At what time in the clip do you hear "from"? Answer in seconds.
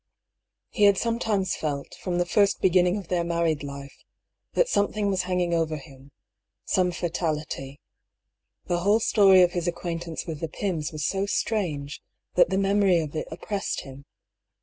2.01-2.17